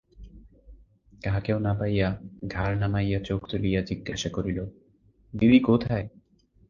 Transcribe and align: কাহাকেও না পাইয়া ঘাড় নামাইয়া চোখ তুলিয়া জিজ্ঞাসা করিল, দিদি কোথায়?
কাহাকেও 1.23 1.57
না 1.59 1.73
পাইয়া 1.73 2.07
ঘাড় 2.47 2.75
নামাইয়া 2.79 3.19
চোখ 3.19 3.41
তুলিয়া 3.49 3.81
জিজ্ঞাসা 3.81 4.29
করিল, 4.29 4.59
দিদি 5.33 5.59
কোথায়? 5.59 6.05